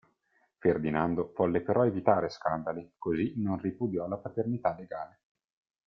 [0.57, 5.19] Ferdinando volle però evitare scandali, così non ripudiò la paternità legale.